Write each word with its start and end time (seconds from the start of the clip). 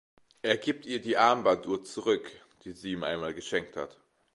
Er 0.41 0.57
gibt 0.57 0.87
ihr 0.87 0.99
die 0.99 1.15
Armbanduhr 1.15 1.83
zurück, 1.83 2.31
die 2.63 2.71
sie 2.71 2.93
ihm 2.93 3.03
einmal 3.03 3.35
geschenkt 3.35 3.77
hat. 3.77 3.99